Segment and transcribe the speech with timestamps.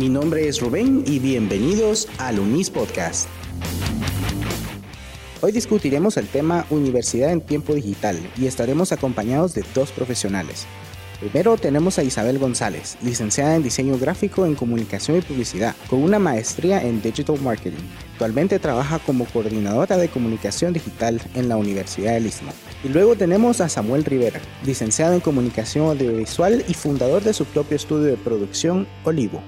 [0.00, 3.28] Mi nombre es Rubén y bienvenidos al UNIS Podcast.
[5.42, 10.66] Hoy discutiremos el tema Universidad en tiempo digital y estaremos acompañados de dos profesionales.
[11.20, 16.18] Primero tenemos a Isabel González, licenciada en diseño gráfico en comunicación y publicidad, con una
[16.18, 17.84] maestría en digital marketing.
[18.12, 22.52] Actualmente trabaja como coordinadora de comunicación digital en la Universidad del Istmo.
[22.82, 27.76] Y luego tenemos a Samuel Rivera, licenciado en comunicación audiovisual y fundador de su propio
[27.76, 29.42] estudio de producción, Olivo.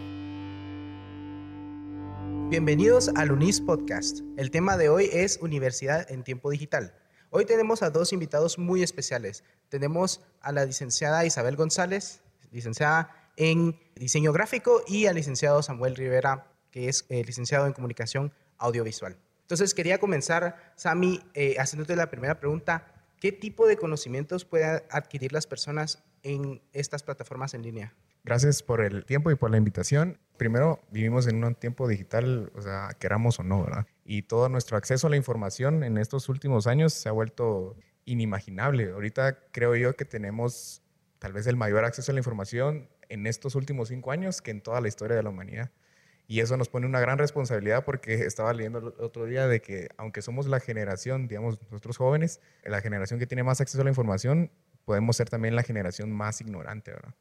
[2.52, 4.20] Bienvenidos al UNIS Podcast.
[4.36, 6.94] El tema de hoy es Universidad en tiempo digital.
[7.30, 9.42] Hoy tenemos a dos invitados muy especiales.
[9.70, 12.20] Tenemos a la licenciada Isabel González,
[12.50, 18.34] licenciada en diseño gráfico, y al licenciado Samuel Rivera, que es eh, licenciado en comunicación
[18.58, 19.16] audiovisual.
[19.40, 22.86] Entonces, quería comenzar, Sami, eh, haciéndote la primera pregunta.
[23.18, 27.94] ¿Qué tipo de conocimientos pueden adquirir las personas en estas plataformas en línea?
[28.24, 30.18] Gracias por el tiempo y por la invitación.
[30.36, 33.86] Primero, vivimos en un tiempo digital, o sea, queramos o no, ¿verdad?
[34.04, 38.92] Y todo nuestro acceso a la información en estos últimos años se ha vuelto inimaginable.
[38.92, 40.82] Ahorita creo yo que tenemos
[41.18, 44.62] tal vez el mayor acceso a la información en estos últimos cinco años que en
[44.62, 45.70] toda la historia de la humanidad.
[46.28, 49.88] Y eso nos pone una gran responsabilidad porque estaba leyendo el otro día de que
[49.96, 53.90] aunque somos la generación, digamos, nosotros jóvenes, la generación que tiene más acceso a la
[53.90, 54.52] información,
[54.84, 57.14] podemos ser también la generación más ignorante, ¿verdad?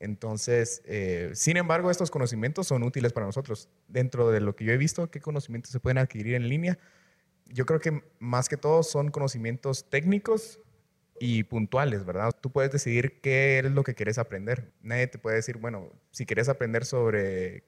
[0.00, 3.68] Entonces, eh, sin embargo, estos conocimientos son útiles para nosotros.
[3.86, 6.78] Dentro de lo que yo he visto, ¿qué conocimientos se pueden adquirir en línea?
[7.46, 10.58] Yo creo que más que todo son conocimientos técnicos
[11.20, 12.32] y puntuales, ¿verdad?
[12.40, 14.72] Tú puedes decidir qué es lo que quieres aprender.
[14.80, 17.64] Nadie te puede decir, bueno, si quieres aprender sobre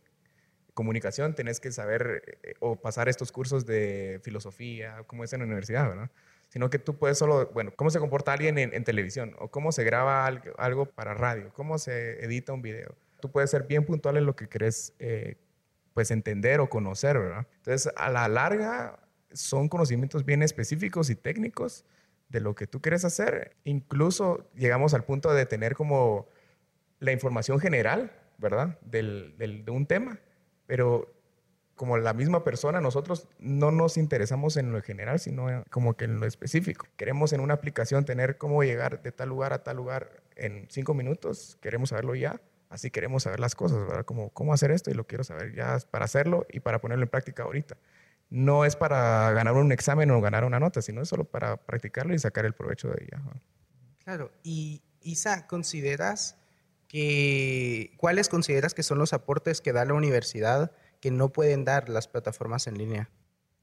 [0.72, 5.46] comunicación, tenés que saber eh, o pasar estos cursos de filosofía, como es en la
[5.46, 6.10] universidad, ¿verdad?
[6.52, 9.84] Sino que tú puedes solo, bueno, cómo se comporta alguien en, televisión o cómo se
[9.84, 12.94] graba algo, para radio, cómo se edita un video.
[13.20, 15.38] Tú puedes ser bien puntual en lo que quieres eh,
[15.94, 17.46] pues entender o conocer, ¿verdad?
[17.56, 18.98] Entonces, a la larga
[19.32, 21.86] son conocimientos bien específicos y técnicos
[22.28, 23.56] de lo que tú quieres hacer.
[23.64, 26.28] Incluso llegamos al punto de tener como
[26.98, 28.78] la información general, ¿verdad?
[28.82, 30.20] Del, del, de un tema,
[30.66, 31.14] pero
[31.82, 36.20] como la misma persona, nosotros no nos interesamos en lo general, sino como que en
[36.20, 36.86] lo específico.
[36.96, 40.94] Queremos en una aplicación tener cómo llegar de tal lugar a tal lugar en cinco
[40.94, 44.04] minutos, queremos saberlo ya, así queremos saber las cosas, ¿verdad?
[44.04, 47.10] Como cómo hacer esto y lo quiero saber ya para hacerlo y para ponerlo en
[47.10, 47.76] práctica ahorita.
[48.30, 52.14] No es para ganar un examen o ganar una nota, sino es solo para practicarlo
[52.14, 53.20] y sacar el provecho de ella.
[54.04, 56.36] Claro, y Isa, ¿consideras
[56.86, 60.70] que, cuáles consideras que son los aportes que da la universidad
[61.02, 63.10] que no pueden dar las plataformas en línea?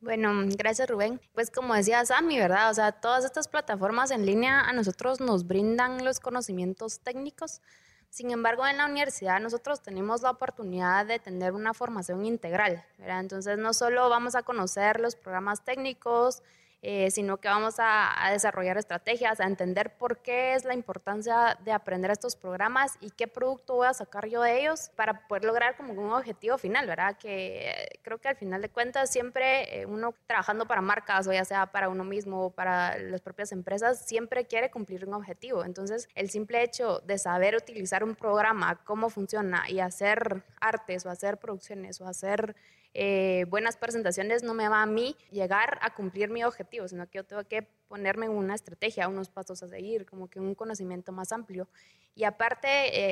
[0.02, 1.22] Bueno, gracias Rubén.
[1.34, 2.70] Pues como decía Sammy, ¿verdad?
[2.70, 7.62] O sea, todas estas plataformas en línea a nosotros nos brindan los conocimientos técnicos.
[8.10, 13.22] Sin embargo, en la universidad nosotros tenemos la oportunidad de tener una formación integral, ¿verdad?
[13.22, 16.44] Entonces, no solo vamos a conocer los programas técnicos,
[16.82, 21.74] eh, sino que vamos a, desarrollar estrategias, a entender por qué es la importancia de
[21.74, 25.76] aprender estos programas y qué producto voy a sacar yo de ellos para poder lograr
[25.76, 27.18] como un objetivo final, ¿verdad?
[27.18, 31.44] Que creo que al final de cuentas siempre eh, uno trabajando para marcas o ya
[31.44, 35.66] sea para uno mismo o para las propias empresas, siempre quiere cumplir un objetivo.
[35.66, 41.10] Entonces, el simple hecho de saber utilizar un programa, cómo funciona y hacer artes o
[41.10, 42.56] hacer producciones o hacer
[42.94, 47.20] eh, buenas presentaciones no me va a mí llegar a cumplir mi objetivo, sino que
[47.20, 51.32] yo tengo que ponerme una estrategia, unos pasos a seguir, como que un conocimiento más
[51.32, 51.68] amplio.
[52.16, 52.68] Y aparte,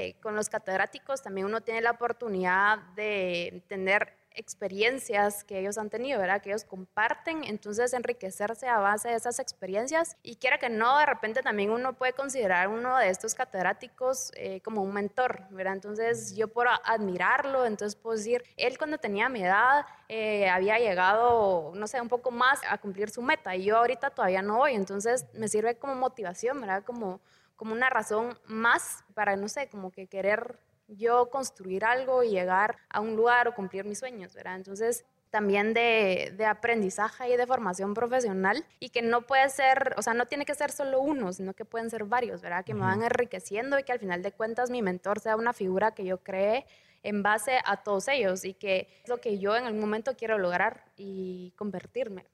[0.07, 5.89] eh, con los catedráticos también uno tiene la oportunidad de tener experiencias que ellos han
[5.89, 6.41] tenido, ¿verdad?
[6.41, 11.05] Que ellos comparten, entonces enriquecerse a base de esas experiencias y quiera que no, de
[11.05, 15.73] repente también uno puede considerar uno de estos catedráticos eh, como un mentor, ¿verdad?
[15.73, 21.71] Entonces yo por admirarlo, entonces puedo decir, él cuando tenía mi edad eh, había llegado,
[21.75, 24.73] no sé, un poco más a cumplir su meta y yo ahorita todavía no voy,
[24.73, 26.83] entonces me sirve como motivación, ¿verdad?
[26.83, 27.19] Como,
[27.55, 32.77] como una razón más para, no sé, como que querer yo construir algo y llegar
[32.89, 34.55] a un lugar o cumplir mis sueños, ¿verdad?
[34.55, 40.01] Entonces, también de, de, aprendizaje y de formación profesional y que no puede ser, o
[40.01, 42.63] sea, no tiene que ser solo uno, sino que pueden ser varios, ¿verdad?
[42.63, 45.93] Que me van enriqueciendo y que al final de cuentas mi mentor sea una figura
[45.93, 46.65] que yo cree
[47.03, 50.37] en base a todos ellos y que es lo que yo en algún momento quiero
[50.37, 52.25] lograr y convertirme.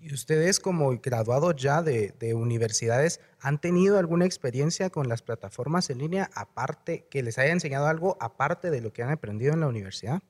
[0.00, 5.98] ¿Y ustedes como graduados ya de, universidades han tenido alguna experiencia con las plataformas en
[5.98, 9.66] línea aparte, que les haya enseñado algo aparte de lo que han aprendido en la
[9.66, 10.22] universidad?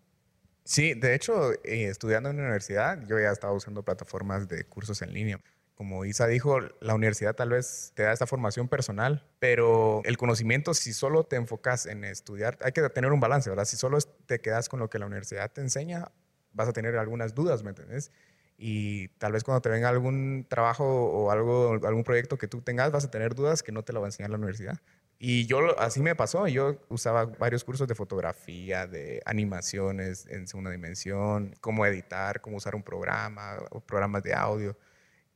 [0.65, 5.03] Sí, de hecho, eh, estudiando en la universidad, yo ya estaba usando plataformas de cursos
[5.03, 5.41] en línea.
[5.75, 10.75] como Isa dijo, la universidad tal vez te da esta formación personal, pero el conocimiento,
[10.75, 13.65] si solo te enfocas en estudiar, hay que tener un balance, ¿verdad?
[13.65, 16.11] Si solo te quedas con lo que la universidad te enseña,
[16.53, 18.11] vas a tener algunas dudas, ¿me entiendes?
[18.59, 22.91] Y tal vez cuando te venga algún trabajo o algo, algún proyecto que tú tengas,
[22.91, 24.79] vas a tener dudas que no te lo va a enseñar la universidad.
[25.21, 30.71] Y yo, así me pasó, yo usaba varios cursos de fotografía, de animaciones en segunda
[30.71, 34.77] dimensión, cómo editar, cómo usar un programa, o programas de audio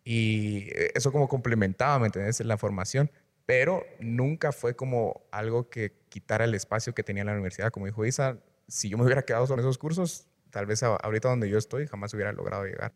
[0.04, 2.40] y eso como complementaba, ¿me entiendes?
[2.40, 3.10] La formación,
[3.46, 7.70] pero nunca fue como algo que quitara el espacio que tenía la universidad.
[7.70, 11.48] Como dijo Isa, si yo me hubiera quedado con esos cursos, tal vez ahorita donde
[11.48, 12.92] yo estoy jamás hubiera logrado llegar.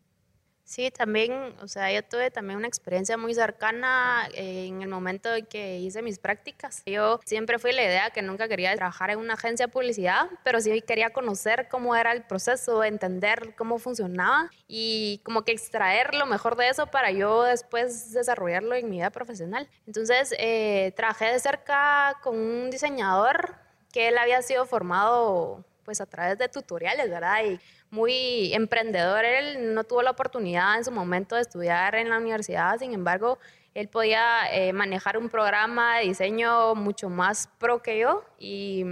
[0.67, 5.45] Sí, también, o sea, yo tuve también una experiencia muy cercana en el momento en
[5.45, 6.83] que hice mis prácticas.
[6.85, 10.59] Yo siempre fui la idea que nunca quería trabajar en una agencia de publicidad, pero
[10.59, 16.25] sí quería conocer cómo era el proceso, entender cómo funcionaba y como que extraer lo
[16.25, 19.69] mejor de eso para yo después desarrollarlo en mi vida profesional.
[19.85, 23.55] Entonces, eh, trabajé de cerca con un diseñador
[23.93, 27.45] que él había sido formado pues a través de tutoriales, ¿verdad?
[27.45, 27.57] Y
[27.91, 32.77] muy emprendedor, él no tuvo la oportunidad en su momento de estudiar en la universidad,
[32.77, 33.39] sin embargo,
[33.77, 38.83] él podía eh, manejar un programa de diseño mucho más pro que yo y,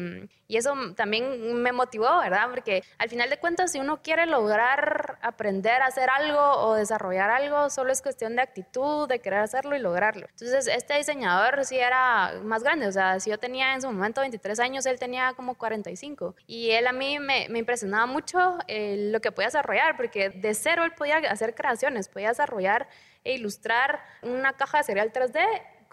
[0.48, 2.50] y, eso también me motivó, ¿verdad?
[2.52, 7.32] Porque al final de cuentas, si uno quiere lograr aprender a hacer algo o desarrollar
[7.32, 10.28] algo, solo es cuestión de actitud, de querer hacerlo y lograrlo.
[10.30, 14.22] Entonces, este diseñador sí era más grande, o sea, si yo tenía en su momento
[14.22, 19.20] 23 años, él tenía como 45 y él a mí me, impresionaba mucho eh, lo
[19.20, 22.88] que podía desarrollar, porque de cero él podía hacer creaciones, podía desarrollar
[23.26, 25.40] e ilustrar una caja de cereal 3D,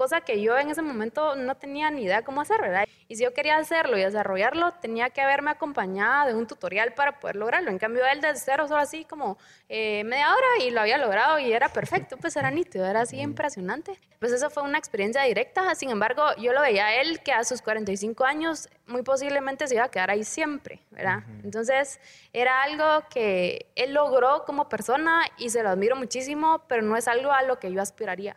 [0.03, 2.89] cosa que yo en ese momento no tenía ni idea cómo hacer, ¿verdad?
[3.07, 7.21] Y si yo quería hacerlo y desarrollarlo, tenía que haberme acompañada de un tutorial para
[7.21, 7.71] poder lograrlo.
[7.71, 9.39] En cambio, él desde cero, solo así como
[9.69, 13.21] eh, media hora y lo había logrado y era perfecto, pues era nítido, era así
[13.21, 13.97] impresionante.
[14.19, 17.45] Pues eso fue una experiencia directa, sin embargo, yo lo veía a él que a
[17.45, 21.21] sus 45 años muy posiblemente se iba a quedar ahí siempre, ¿verdad?
[21.45, 22.01] Entonces,
[22.33, 27.07] era algo que él logró como persona y se lo admiro muchísimo, pero no es
[27.07, 28.37] algo a lo que yo aspiraría.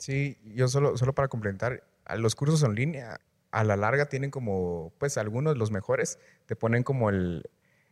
[0.00, 1.84] Sí, yo solo, solo para complementar,
[2.16, 3.20] los cursos en línea
[3.50, 7.44] a la larga tienen como, pues algunos, los mejores, te ponen como el,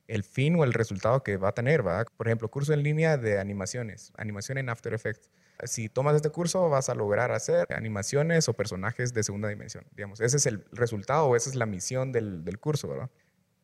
[0.06, 2.06] el fin o el resultado que va a tener, ¿verdad?
[2.16, 5.30] Por ejemplo, curso en línea de animaciones, animación en After Effects.
[5.64, 10.22] Si tomas este curso, vas a lograr hacer animaciones o personajes de segunda dimensión, digamos.
[10.22, 13.10] Ese es el resultado o esa es la misión del, del curso, ¿verdad?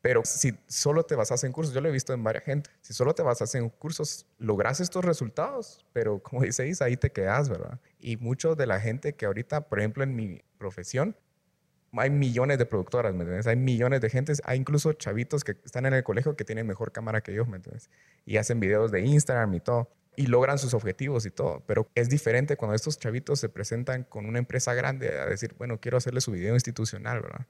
[0.05, 2.93] Pero si solo te basas en cursos, yo lo he visto en varias gente, si
[2.93, 7.49] solo te basas en cursos, logras estos resultados, pero como dice Isa, ahí te quedas,
[7.49, 7.81] ¿verdad?
[7.99, 11.17] Y mucho de la gente que ahorita, por ejemplo, en mi profesión,
[11.93, 13.47] hay millones de productoras, ¿me entiendes?
[13.47, 16.93] Hay millones de gente, hay incluso chavitos que están en el colegio que tienen mejor
[16.93, 17.89] cámara que yo, ¿me entiendes?
[18.27, 22.11] Y hacen videos de Instagram y todo, y logran sus objetivos y todo, pero es
[22.11, 26.21] diferente cuando estos chavitos se presentan con una empresa grande a decir, bueno, quiero hacerle
[26.21, 27.47] su video institucional, ¿verdad?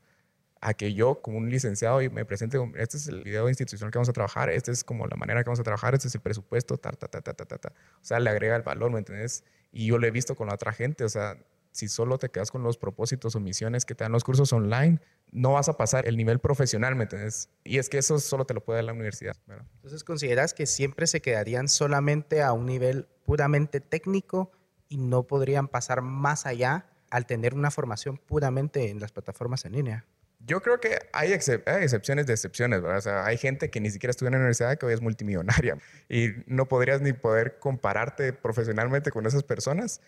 [0.65, 3.99] A que yo como un licenciado y me presente, este es el video institucional que
[3.99, 6.23] vamos a trabajar, este es como la manera que vamos a trabajar, este es el
[6.23, 7.69] presupuesto, ta, ta, ta, ta, ta, ta.
[7.69, 9.45] O sea, le agrega el valor, ¿me entiendes?
[9.73, 11.37] Y yo lo he visto con la otra gente, o sea,
[11.71, 15.01] si solo te quedas con los propósitos o misiones que te dan los cursos online,
[15.33, 17.51] no vas a pasar el nivel profesional, ¿me entiendes?
[17.63, 19.37] Y es que eso solo te lo puede dar la universidad.
[19.77, 24.51] Entonces, ¿consideras que siempre se quedarían solamente a un nivel puramente técnico
[24.89, 29.73] y no podrían pasar más allá al tener una formación puramente en las plataformas en
[29.73, 30.07] línea?
[30.47, 32.99] Yo creo que hay, excepciones de excepciones, ¿verdad?
[32.99, 35.79] O sea, hay gente que ni siquiera estudia en la universidad que hoy es multimillonaria
[36.09, 40.01] y no podrías ni poder compararte profesionalmente con esas personas.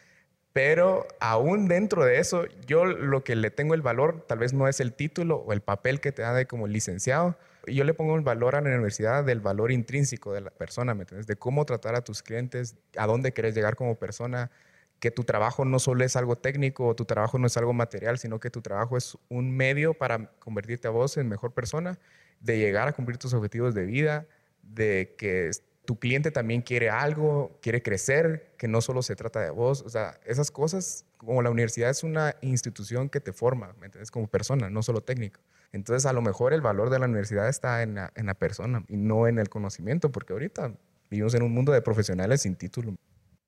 [0.53, 4.69] Pero aún dentro de eso, yo lo que le tengo el valor tal vez no
[4.69, 7.37] es el título o el papel que te da de como licenciado.
[7.67, 11.03] Yo le pongo el valor a la universidad del valor intrínseco de la persona, ¿me
[11.03, 11.27] entiendes?
[11.27, 14.51] De cómo tratar a tus clientes, a dónde quieres llegar como persona,
[15.01, 18.19] que tu trabajo no solo es algo técnico o tu trabajo no es algo material,
[18.19, 21.99] sino que tu trabajo es un medio para convertirte a vos en mejor persona,
[22.41, 24.27] de llegar a cumplir tus objetivos de vida,
[24.63, 25.51] de que
[25.85, 29.83] tu cliente también quiere algo, quiere crecer, que no solo se trata de vos.
[29.83, 34.11] O sea, esas cosas, como la universidad es una institución que te forma, ¿me entiendes?
[34.11, 35.41] Como persona, no solo técnico.
[35.73, 38.85] Entonces, a lo mejor el valor de la universidad está en la, en la persona
[38.89, 40.73] y no en el conocimiento, porque ahorita
[41.11, 42.97] vivimos en un mundo de profesionales sin título.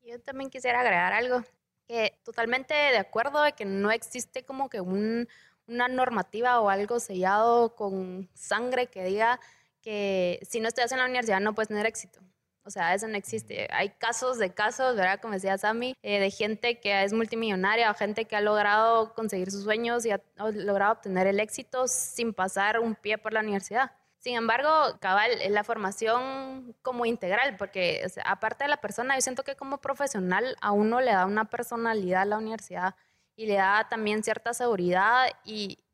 [0.09, 1.45] Yo también quisiera agregar algo,
[1.87, 5.29] que totalmente de acuerdo de que no existe como que un,
[5.67, 9.39] una normativa o algo sellado con sangre que diga
[9.83, 12.21] que si no estudias en la universidad no puedes tener éxito.
[12.65, 13.69] O sea, eso no existe.
[13.71, 15.21] Hay casos de casos, ¿verdad?
[15.21, 19.51] Como decía Sammy, eh, de gente que es multimillonaria o gente que ha logrado conseguir
[19.51, 23.93] sus sueños y ha logrado obtener el éxito sin pasar un pie por la universidad.
[24.19, 29.55] Sin embargo, cabal, la formación como integral, porque aparte de la persona, yo siento que
[29.55, 32.97] como profesional a uno le da una personalidad a la universidad
[33.37, 35.85] y le da también cierta seguridad y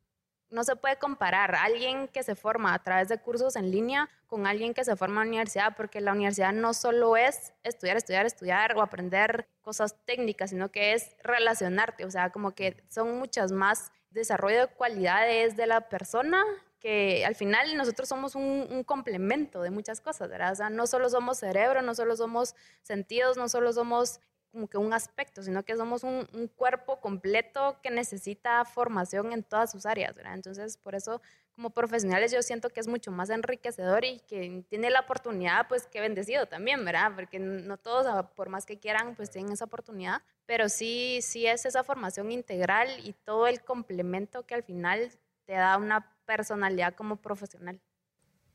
[0.49, 4.47] no se puede comparar alguien que se forma a través de cursos en línea con
[4.47, 8.25] alguien que se forma en la universidad, porque la universidad no solo es estudiar, estudiar,
[8.25, 13.51] estudiar o aprender cosas técnicas, sino que es relacionarte, o sea, como que son muchas
[13.51, 16.43] más desarrollo de cualidades de la persona
[16.85, 20.51] que al final nosotros somos un, complemento de muchas cosas, ¿verdad?
[20.51, 24.19] O sea, no solo somos cerebro, no solo somos sentidos, no solo somos
[24.51, 29.41] como que un aspecto, sino que somos un, un, cuerpo completo que necesita formación en
[29.41, 30.35] todas sus áreas, ¿verdad?
[30.35, 31.23] Entonces, por eso,
[31.55, 35.87] como profesionales, yo siento que es mucho más enriquecedor y que tiene la oportunidad, pues,
[35.87, 37.13] que bendecido también, ¿verdad?
[37.15, 41.47] Porque no todos, ah, por más que quieran, pues, tienen esa oportunidad, pero sí, sí
[41.47, 45.09] es esa formación integral y todo el complemento que al final
[45.45, 47.79] te da una personalidad como profesional.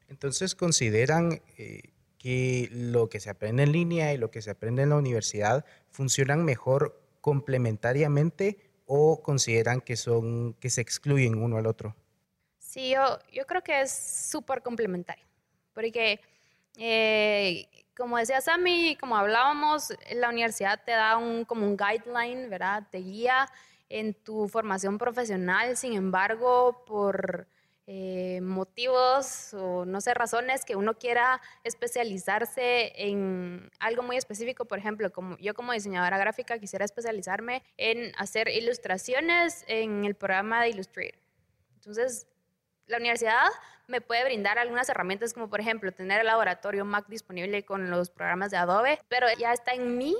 [0.09, 4.83] Entonces, ¿consideran eh, que lo que se aprende en línea y lo que se aprende
[4.83, 11.67] en la universidad funcionan mejor complementariamente o consideran que, son, que se excluyen uno al
[11.67, 11.95] otro?
[12.59, 15.25] Sí, yo, yo creo que es súper complementario,
[15.73, 16.21] porque
[16.77, 22.87] eh, como decía Sammy, como hablábamos, la universidad te da un, como un guideline, ¿verdad?
[22.91, 23.47] Te guía
[23.89, 27.47] en tu formación profesional, sin embargo, por
[27.93, 34.79] eh, motivos o no sé, razones que uno quiera especializarse en algo muy específico, por
[34.79, 40.69] ejemplo, como yo como diseñadora gráfica quisiera especializarme en hacer ilustraciones en el programa de
[40.69, 41.19] Illustrator.
[41.75, 42.29] Entonces,
[42.87, 43.49] la universidad
[43.89, 48.09] me puede brindar algunas herramientas como por ejemplo tener el laboratorio Mac disponible con los
[48.09, 50.15] programas de Adobe, pero ya está en mí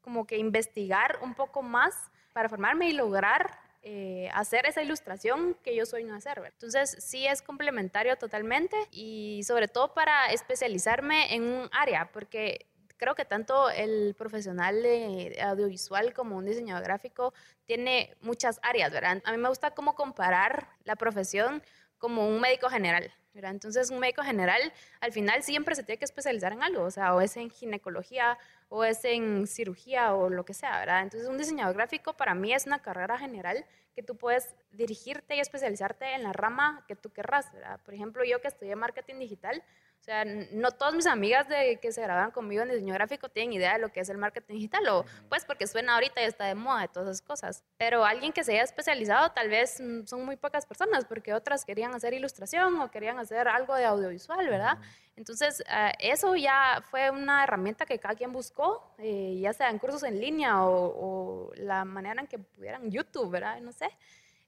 [0.00, 5.74] como que investigar un poco más para formarme y lograr eh, hacer esa ilustración que
[5.74, 6.40] yo no hacer.
[6.44, 13.16] Entonces, sí es complementario totalmente y sobre todo para especializarme en un área, porque creo
[13.16, 17.34] que tanto el profesional de audiovisual como un diseñador gráfico
[17.64, 19.20] tiene muchas áreas, ¿verdad?
[19.24, 21.60] A mí me gusta como comparar la profesión
[21.98, 23.12] como un médico general.
[23.34, 24.60] Entonces, un médico general
[25.00, 28.38] al final siempre se tiene que especializar en algo, o sea, o es en ginecología,
[28.74, 31.02] o es en cirugía, o lo que sea, ¿verdad?
[31.02, 35.40] Entonces, un diseñador gráfico para mí es una carrera general que tú puedes dirigirte y
[35.40, 37.80] especializarte en la rama que tú querrás, ¿verdad?
[37.84, 39.62] Por ejemplo, yo que estudié marketing digital,
[40.02, 43.52] o sea, no todas mis amigas de que se graban conmigo en diseño gráfico tienen
[43.52, 46.46] idea de lo que es el marketing digital, o pues porque suena ahorita y está
[46.46, 47.62] de moda y todas esas cosas.
[47.78, 51.64] Pero alguien que se haya especializado, tal vez mm, son muy pocas personas, porque otras
[51.64, 54.76] querían hacer ilustración o querían hacer algo de audiovisual, ¿verdad?
[55.14, 59.78] Entonces, eh, eso ya fue una herramienta que cada quien buscó, eh, ya sea en
[59.78, 63.60] cursos en línea o, la manera en que pudieran YouTube, ¿verdad?
[63.60, 63.88] No sé,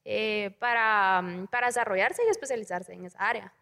[0.04, 3.52] eh, para, mm, para desarrollarse y especializarse en esa área.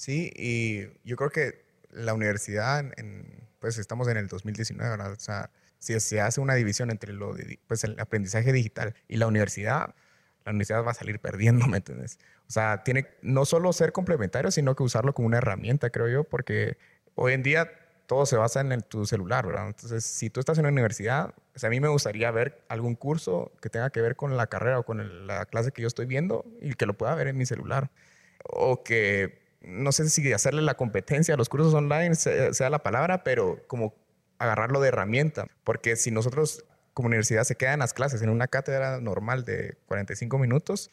[0.00, 5.12] Sí, y yo creo que la universidad, en, pues estamos en el 2019, ¿verdad?
[5.12, 9.26] O sea, si se hace una división entre lo pues el aprendizaje digital y la
[9.26, 9.94] universidad,
[10.46, 12.18] la universidad va a salir perdiendo, ¿me entiendes?
[12.48, 16.24] O sea, tiene no solo ser complementario, sino que usarlo como una herramienta, creo yo,
[16.24, 16.78] porque
[17.14, 17.70] hoy en día
[18.06, 19.66] todo se basa en tu celular, ¿verdad?
[19.66, 22.94] Entonces, si tú estás en la universidad, o sea, a mí me gustaría ver algún
[22.94, 26.06] curso que tenga que ver con la carrera o con la clase que yo estoy
[26.06, 27.90] viendo y que lo pueda ver en mi celular.
[28.44, 33.22] O que no sé si hacerle la competencia a los cursos online sea, la palabra,
[33.24, 33.94] pero como
[34.38, 35.46] agarrarlo de herramienta.
[35.64, 36.64] Porque si nosotros
[36.94, 40.90] como universidad se quedan las clases en una cátedra normal de 45 minutos,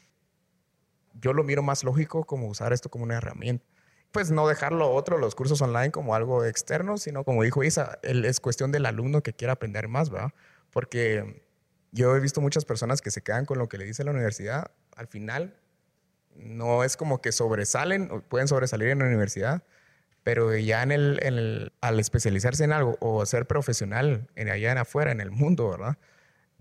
[1.14, 3.66] yo lo miro más lógico como usar esto como una herramienta.
[4.12, 8.40] Pues no dejarlo otro, los cursos online, como algo externo, sino como dijo Isa, es
[8.40, 10.32] cuestión del alumno que quiera aprender más, ¿verdad?
[10.72, 11.44] Porque
[11.92, 14.72] yo he visto muchas personas que se quedan con lo que le dice la universidad.
[14.96, 15.60] Al final,
[16.38, 19.64] no es como que sobresalen, pueden sobresalir en la universidad,
[20.24, 25.12] pero ya en el, al especializarse en algo o ser profesional en allá en afuera,
[25.12, 25.98] en el mundo, ¿verdad?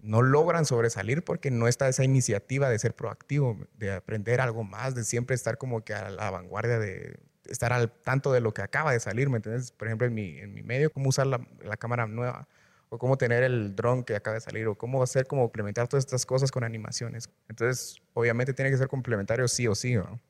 [0.03, 4.95] No logran sobresalir porque no está esa iniciativa de ser proactivo, de aprender algo más,
[4.95, 7.19] de siempre estar como que a la vanguardia de
[7.49, 9.73] estar al tanto de lo que acaba de salir, ¿me entiendes?
[9.73, 12.49] Por ejemplo, en mi, en mi medio, cómo usar la cámara nueva
[12.89, 16.05] o cómo tener el dron que acaba de salir, o cómo hacer, como complementar todas
[16.05, 17.29] estas cosas con animaciones.
[17.49, 19.95] Entonces, obviamente tiene que ser complementario sí o sí.
[19.95, 20.21] ¿no?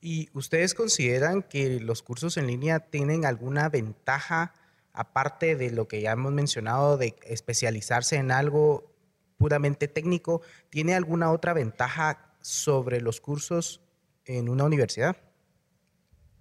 [0.00, 4.54] ¿Y ustedes consideran que los cursos en línea tienen alguna ventaja,
[4.92, 8.94] aparte de lo que ya hemos mencionado, de especializarse en algo
[9.36, 10.40] puramente técnico?
[10.70, 13.82] ¿Tiene alguna otra ventaja sobre los cursos
[14.24, 15.16] en una universidad?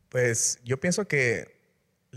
[0.09, 1.56] Pues yo pienso que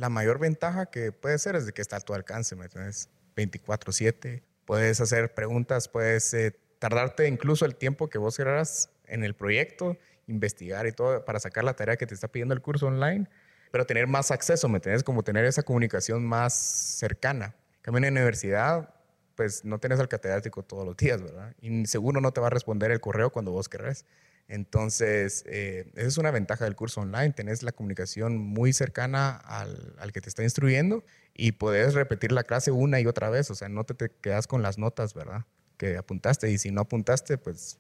[0.01, 3.11] la mayor ventaja que puede ser es de que está a tu alcance, ¿me entiendes?
[3.37, 9.35] 24/7, puedes hacer preguntas, puedes eh, tardarte incluso el tiempo que vos querrás en el
[9.35, 13.29] proyecto investigar y todo para sacar la tarea que te está pidiendo el curso online,
[13.71, 15.05] pero tener más acceso, ¿me entiendes?
[15.05, 17.55] Como tener esa comunicación más cercana.
[17.83, 18.95] Cambio en la universidad,
[19.35, 21.55] pues no tienes al catedrático todos los días, ¿verdad?
[21.61, 24.07] Y seguro no te va a responder el correo cuando vos querrás.
[24.51, 29.95] Entonces, eh, esa es una ventaja del curso online, tenés la comunicación muy cercana al,
[30.01, 31.05] al, que te está instruyendo
[31.35, 34.49] y puedes repetir la clase una y otra vez, o sea, no te, te quedas
[34.49, 35.47] con las notas, ¿verdad?
[35.77, 37.79] Que apuntaste y si no apuntaste, pues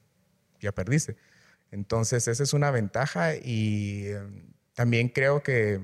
[0.60, 1.16] ya perdiste.
[1.72, 4.20] Entonces, esa es una ventaja y eh,
[4.74, 5.80] también creo que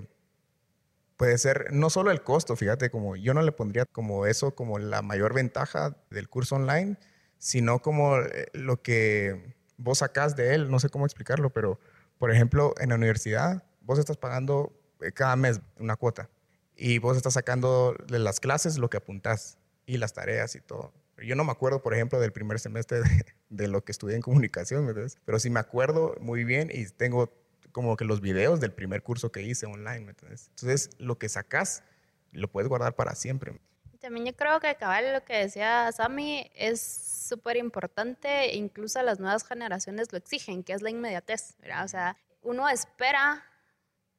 [1.16, 4.78] puede ser no solo el costo, fíjate, como yo no le pondría como eso como
[4.78, 6.96] la mayor ventaja del curso online,
[7.38, 11.78] sino como eh, lo que vos sacás de él, no sé cómo explicarlo, pero
[12.18, 16.30] por ejemplo, en la universidad, vos estás pagando eh, cada mes una cuota
[16.76, 20.92] y vos estás sacando de las clases lo que apuntás y las tareas y todo.
[21.18, 23.00] Yo no me acuerdo, por ejemplo, del primer semestre
[23.48, 24.86] de, lo que estudié en comunicación,
[25.24, 27.32] pero sí me acuerdo muy bien y tengo
[27.72, 30.10] como que los videos del primer curso que hice online.
[30.10, 31.82] Entonces, lo que sacás
[32.32, 33.60] lo puedes guardar para siempre.
[34.06, 39.44] También yo creo que cabal lo que decía Sammy es súper importante, incluso las nuevas
[39.44, 41.84] generaciones lo exigen, que es la inmediatez, ¿verdad?
[41.84, 43.44] O sea, uno espera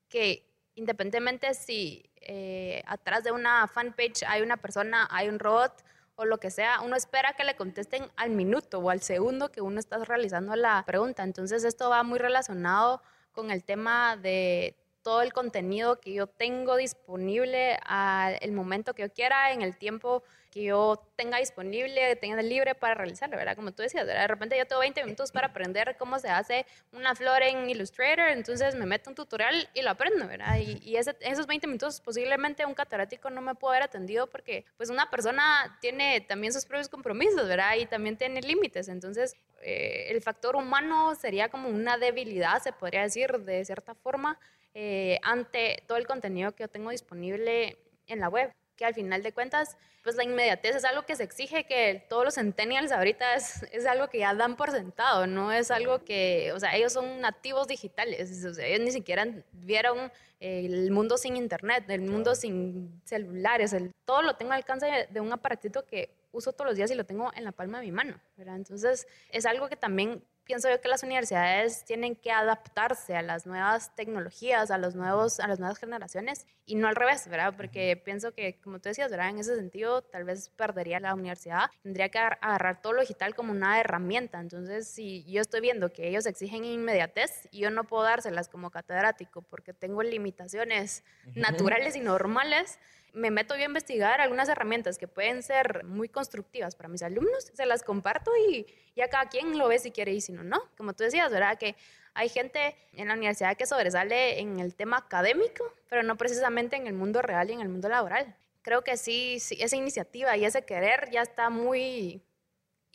[0.10, 5.86] que independientemente si eh, atrás de una fanpage hay una persona, hay un robot
[6.18, 9.62] o lo que sea, uno espera que le contesten al minuto o al segundo que
[9.62, 11.24] uno está realizando la pregunta.
[11.24, 13.02] Entonces esto va muy relacionado
[13.32, 14.76] con el tema de
[15.08, 20.22] todo el contenido que yo tengo disponible al momento que yo quiera, en el tiempo
[20.52, 23.56] que yo tenga disponible, tenga libre para realizarlo, ¿verdad?
[23.56, 27.16] Como tú decías, de repente yo tengo 20 minutos para aprender cómo se hace una
[27.16, 30.58] flor en Illustrator, entonces me meto un tutorial y lo aprendo, ¿verdad?
[30.60, 35.10] Y, esos 20 minutos posiblemente un catedrático no me puede haber atendido porque pues una
[35.10, 37.76] persona tiene también sus propios compromisos, ¿verdad?
[37.76, 43.02] Y también tiene límites, entonces eh, el factor humano sería como una debilidad, se podría
[43.02, 44.40] decir, de cierta forma,
[44.74, 47.78] eh, ante todo el contenido que yo tengo disponible
[48.08, 51.24] en la web que al final de cuentas, pues la inmediatez es algo que se
[51.24, 55.52] exige, que todos los centennials ahorita es, es, algo que ya dan por sentado, no
[55.52, 60.12] es algo que, o sea, ellos son nativos digitales, o sea, ellos ni siquiera vieron
[60.40, 65.20] el mundo sin internet, el mundo sin celulares, el, todo lo tengo al alcance de
[65.20, 67.92] un aparatito que uso todos los días y lo tengo en la palma de mi
[67.92, 68.56] mano, ¿verdad?
[68.56, 73.46] Entonces, es algo que también pienso yo que las universidades tienen que adaptarse a las
[73.46, 77.54] nuevas tecnologías, a, los nuevos, a las nuevas generaciones y no al revés, ¿verdad?
[77.56, 79.30] Porque pienso que, como tú decías, ¿verdad?
[79.30, 81.70] En ese sentido, tal vez perdería la universidad.
[81.84, 84.40] Tendría que agarrar todo lo digital como una herramienta.
[84.40, 88.72] Entonces, si yo estoy viendo que ellos exigen inmediatez y yo no puedo dárselas como
[88.72, 91.04] catedrático porque tengo limitaciones
[91.36, 92.80] naturales y normales,
[93.18, 97.52] me meto yo a investigar algunas herramientas que pueden ser muy constructivas para mis alumnos,
[97.52, 100.62] se las comparto y ya cada quien lo ve si quiere y si no, no.
[100.78, 101.58] Como tú decías, ¿verdad?
[101.58, 101.76] Que
[102.14, 106.88] hay gente en la universidad que sobresale en el tema académico, pero no precisamente en
[106.88, 108.36] el mundo real y en el mundo laboral.
[108.62, 112.22] Creo que sí, sí esa iniciativa y ese querer ya está muy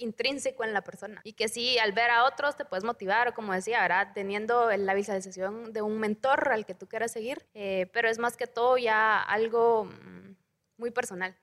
[0.03, 3.53] intrínseco en la persona y que sí, al ver a otros te puedes motivar, como
[3.53, 4.09] decía, ¿verdad?
[4.15, 8.37] Teniendo la visualización de un mentor al que tú quieras seguir, eh, pero es más
[8.37, 10.37] que todo ya algo mm,
[10.77, 11.37] muy personal.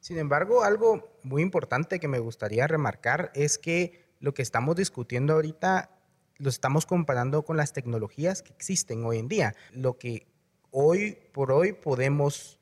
[0.00, 5.34] Sin embargo, algo muy importante que me gustaría remarcar es que lo que estamos discutiendo
[5.34, 5.90] ahorita
[6.38, 9.54] lo estamos comparando con las tecnologías que existen hoy en día.
[9.70, 10.26] Lo que
[10.72, 12.58] hoy por hoy podemos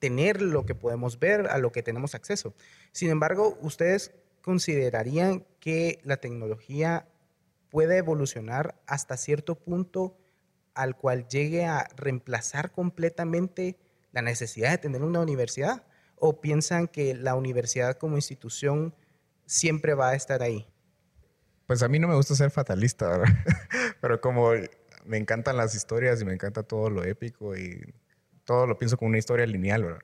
[0.00, 2.54] tener, lo que podemos ver, a lo que tenemos acceso.
[2.92, 7.06] Sin embargo, ustedes considerarían que la tecnología
[7.70, 10.16] puede evolucionar hasta cierto punto
[10.74, 13.78] al cual llegue a reemplazar completamente
[14.12, 15.84] la necesidad de tener una universidad?
[16.16, 18.94] ¿O piensan que la universidad como institución
[19.46, 20.66] siempre va a estar ahí?
[21.66, 23.22] Pues a mí no me gusta ser fatalista,
[24.00, 24.50] pero como
[25.04, 27.94] me encantan las historias y me encanta todo lo épico y
[28.44, 29.98] todo lo pienso como una historia lineal,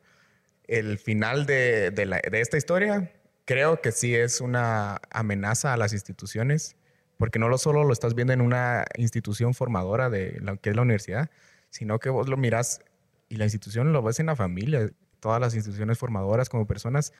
[0.64, 3.12] El final de, de esta historia
[3.46, 6.76] creo que sí es una amenaza a las instituciones,
[7.16, 10.76] porque no lo solo lo estás viendo en una institución formadora de lo que es
[10.76, 11.30] la universidad,
[11.70, 12.80] sino que vos lo miras
[13.28, 17.12] y la institución lo ves en la familia, todas las instituciones formadoras como personas.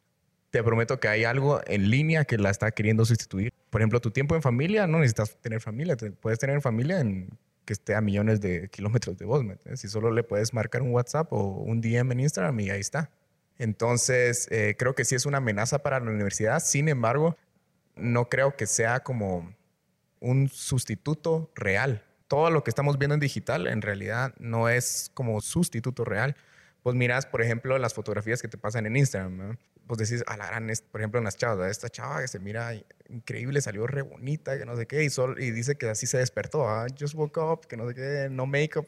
[0.51, 3.53] Te prometo que hay algo en línea que la está queriendo sustituir.
[3.71, 7.31] Por ejemplo, tu tiempo en familia, no necesitas tener familia, puedes tener familia en
[7.65, 9.45] que esté a millones de kilómetros de vos.
[9.75, 13.11] Si solo le puedes marcar un WhatsApp o un DM en Instagram y ahí está.
[13.59, 16.61] Entonces, eh, creo que sí es una amenaza para la universidad.
[16.61, 17.37] Sin embargo,
[17.97, 19.55] no creo que sea como
[20.21, 22.03] un sustituto real.
[22.29, 26.37] Todo lo que estamos viendo en digital en realidad no es como sustituto real,
[26.83, 30.47] pues miras, por ejemplo, las fotografías que te pasan en Instagram, pues decís, a la
[30.47, 32.75] gran, por ejemplo, en las chavas, esta chava que se mira
[33.09, 36.19] increíble, salió re bonita, que no sé qué, y, sol, y dice que así se
[36.19, 36.87] despertó, ¿ah?
[36.99, 38.87] just woke up, que no sé qué, no make-up,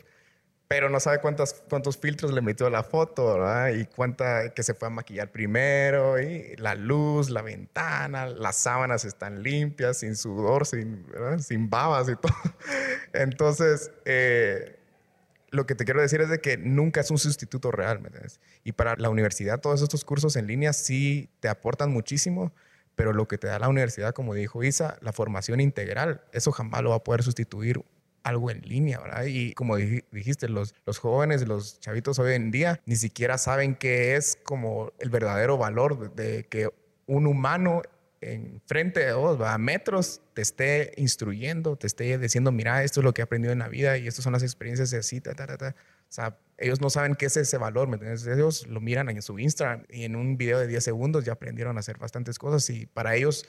[0.68, 3.70] pero no sabe cuántos, cuántos filtros le metió a la foto, ¿verdad?
[3.70, 9.06] Y cuánta que se fue a maquillar primero, y la luz, la ventana, las sábanas
[9.06, 11.06] están limpias, sin sudor, sin,
[11.38, 12.34] sin babas y todo.
[13.14, 14.78] Entonces, eh,
[15.50, 18.38] lo que te quiero decir es de que nunca es un sustituto real, ¿me entiendes?
[18.62, 22.52] Y para la universidad, todos estos cursos en línea sí te aportan muchísimo,
[22.94, 26.82] pero lo que te da la universidad, como dijo Isa, la formación integral, eso jamás
[26.82, 27.82] lo va a poder sustituir
[28.28, 29.24] algo en línea, ¿verdad?
[29.26, 34.16] Y como dijiste, los, los jóvenes, los chavitos hoy en día, ni siquiera saben qué
[34.16, 36.70] es como el verdadero valor de que
[37.06, 37.82] un humano
[38.20, 43.04] en frente de vos, a metros, te esté instruyendo, te esté diciendo, mira, esto es
[43.04, 45.34] lo que he aprendido en la vida y estas son las experiencias de así, ta,
[45.34, 48.26] ta, ta, O sea, ellos no saben qué es ese valor, ¿me entiendes?
[48.26, 51.76] Ellos lo miran en su Instagram y en un video de 10 segundos ya aprendieron
[51.76, 53.46] a hacer bastantes cosas y para ellos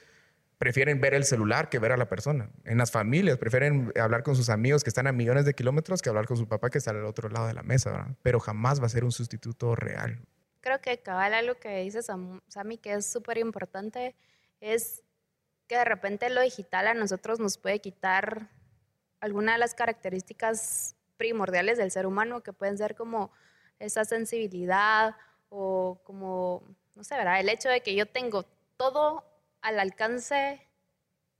[0.59, 2.51] prefieren ver el celular que ver a la persona.
[2.65, 6.09] En las familias prefieren hablar con sus amigos que están a millones de kilómetros que
[6.09, 8.15] hablar con su papá que está al otro lado de la mesa, ¿verdad?
[8.21, 10.19] Pero jamás va a ser un sustituto real.
[10.59, 12.07] Creo que cabal algo que dices,
[12.49, 14.15] Sammy, que es súper importante
[14.59, 15.01] es
[15.67, 18.49] que de repente lo digital a nosotros nos puede quitar
[19.21, 23.31] alguna de las características primordiales del ser humano, que pueden ser como
[23.79, 25.15] esa sensibilidad
[25.47, 26.63] o como,
[26.95, 27.39] no sé, ¿verdad?
[27.39, 28.45] El hecho de que yo tengo
[28.75, 29.23] todo
[29.61, 30.65] al alcance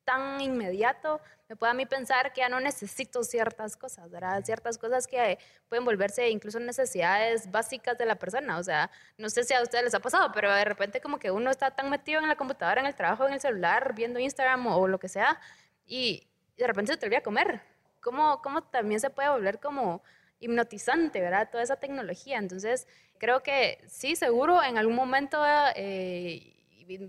[0.10, 4.44] tan inmediato, me puede a mí pensar que ya no necesito ciertas cosas, ¿verdad?
[4.44, 8.58] Ciertas cosas que pueden volverse incluso necesidades básicas de la persona.
[8.58, 11.30] O sea, no sé si a ustedes les ha pasado, pero de repente como que
[11.30, 14.66] uno está tan metido en la computadora, en el trabajo, en el celular, viendo Instagram
[14.68, 15.40] o, lo que sea,
[15.86, 16.28] y
[16.58, 17.62] de repente se te olvida comer.
[18.02, 20.02] ¿Cómo, ¿Cómo también se puede volver como
[20.40, 21.50] hipnotizante, ¿verdad?
[21.52, 22.38] Toda esa tecnología.
[22.38, 22.88] Entonces,
[23.20, 25.40] creo que sí, seguro, en algún momento...
[25.76, 26.59] Eh,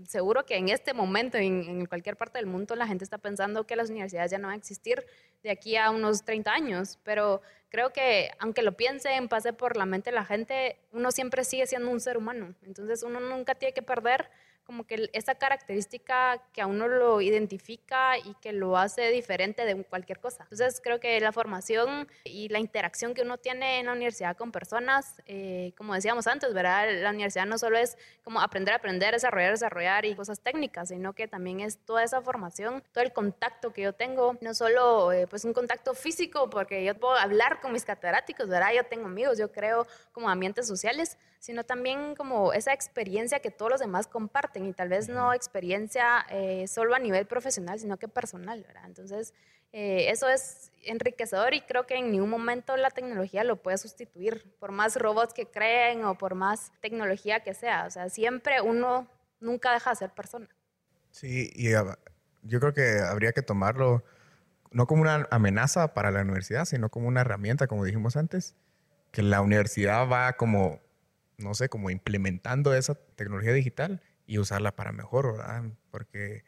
[0.07, 3.75] seguro que en este momento, en, cualquier parte del mundo, la gente está pensando que
[3.75, 5.05] las universidades ya no van a existir
[5.43, 9.85] de aquí a unos 30 años, pero creo que aunque lo piensen, pase por la
[9.85, 12.53] mente la gente, uno siempre sigue siendo un ser humano.
[12.63, 14.29] Entonces uno nunca tiene que perder
[14.71, 19.83] como que esa característica que a uno lo identifica y que lo hace diferente de
[19.83, 20.43] cualquier cosa.
[20.43, 24.53] Entonces creo que la formación y la interacción que uno tiene en la universidad con
[24.53, 26.87] personas, eh, como decíamos antes, ¿verdad?
[27.01, 31.27] La universidad no solo es como aprender aprender, desarrollar, desarrollar y cosas técnicas, sino que
[31.27, 35.43] también es toda esa formación, todo el contacto que yo tengo, no solo eh, pues
[35.43, 38.71] un contacto físico, porque yo puedo hablar con mis catedráticos, ¿verdad?
[38.73, 43.71] Yo tengo amigos, yo creo como ambientes sociales, sino también como esa experiencia que todos
[43.71, 48.07] los demás comparten y tal vez no experiencia eh, solo a nivel profesional, sino que
[48.07, 48.83] personal, ¿verdad?
[48.85, 49.33] Entonces,
[49.73, 54.53] eh, eso es enriquecedor y creo que en ningún momento la tecnología lo puede sustituir,
[54.59, 57.87] por más robots que creen o por más tecnología que sea.
[57.87, 59.07] O sea, siempre uno
[59.39, 60.47] nunca deja de ser persona.
[61.09, 61.71] Sí, y
[62.43, 64.03] yo creo que habría que tomarlo
[64.69, 68.55] no como una amenaza para la universidad, sino como una herramienta, como dijimos antes,
[69.11, 70.79] que la universidad va como
[71.41, 75.63] no sé, como implementando esa tecnología digital y usarla para mejor, ¿verdad?
[75.89, 76.43] Porque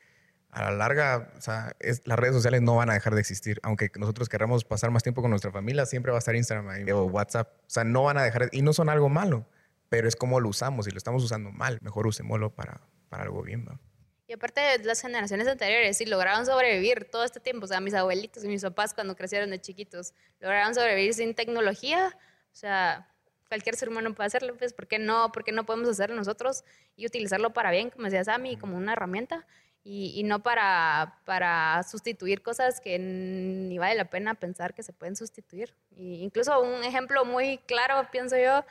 [0.49, 1.75] a la larga, o sea,
[2.05, 3.59] las redes sociales no van a dejar de existir.
[3.63, 6.91] Aunque nosotros queramos pasar más tiempo con nuestra familia, siempre va a estar Instagram ahí,
[6.91, 7.51] o WhatsApp.
[7.61, 9.47] O sea, no van a dejar, y no son algo malo,
[9.89, 11.79] pero es como lo usamos y lo estamos usando mal.
[11.81, 13.79] Mejor usémoslo para, para algo bien, ¿no?
[14.27, 17.65] Y aparte de las generaciones anteriores, sí lograron sobrevivir todo este tiempo.
[17.65, 22.15] O sea, mis abuelitos y mis papás cuando crecieron de chiquitos, lograron sobrevivir sin tecnología.
[22.51, 23.12] O sea,
[23.53, 26.63] cualquier ser humano puede hacerlo, pues ¿por qué no, por qué no podemos hacerlo nosotros
[26.95, 29.45] y utilizarlo para bien, como decía Sammy, como una herramienta
[29.83, 35.15] y, no para, para sustituir cosas que ni vale la pena pensar que se pueden
[35.15, 35.75] sustituir.
[35.91, 38.65] Y incluso un ejemplo muy claro, pienso yo,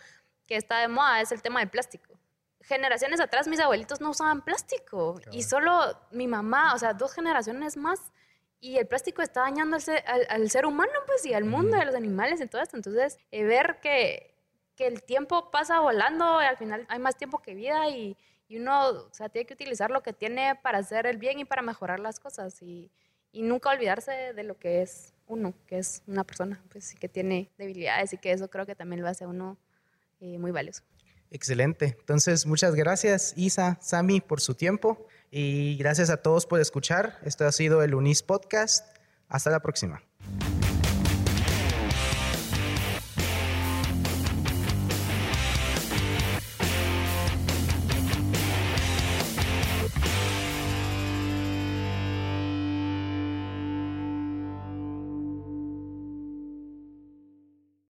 [0.49, 2.19] que está de moda es el tema del plástico.
[2.63, 7.77] Generaciones atrás mis abuelitos no usaban plástico y solo mi mamá, o sea, dos generaciones
[7.77, 8.11] más
[8.61, 12.41] y el plástico está dañando al ser, humano, pues, y al mundo, a los animales,
[12.41, 12.77] y todo esto.
[12.77, 14.32] Entonces, eh, ver que
[14.83, 18.17] que el tiempo pasa volando y al final hay más tiempo que vida y,
[18.49, 21.45] y uno o sea, tiene que utilizar lo que tiene para hacer el bien y
[21.45, 22.91] para mejorar las cosas y,
[23.31, 27.09] y nunca olvidarse de lo que es uno, que es una persona, pues y que
[27.09, 29.57] tiene debilidades y que eso creo que también lo hace a uno
[30.21, 30.83] eh, muy valioso.
[31.31, 31.97] Excelente.
[32.01, 37.21] Entonces, muchas gracias Isa, Sami, por su tiempo y gracias a todos por escuchar.
[37.23, 38.97] Esto ha sido el UNIS Podcast.
[39.29, 40.03] Hasta la próxima.